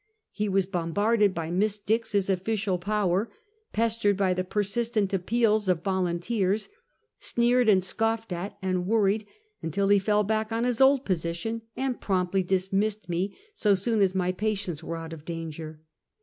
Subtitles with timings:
[0.31, 3.31] He was bombarded by Miss Dix's official power,
[3.71, 6.69] pestered by the persistant appeals of volunteers;
[7.19, 9.27] sneered and scofifed at and worried,
[9.61, 14.13] until he fell back on his old position, and promptly dismissed me so soon as
[14.13, 15.81] mj patients were out of danger.